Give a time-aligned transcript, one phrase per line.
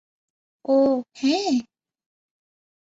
[0.65, 1.51] ওহ, হ্যাঁ?